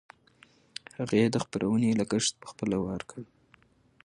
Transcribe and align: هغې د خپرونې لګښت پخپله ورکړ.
هغې 0.97 1.21
د 1.29 1.35
خپرونې 1.43 1.91
لګښت 1.99 2.33
پخپله 2.43 2.77
ورکړ. 2.87 3.21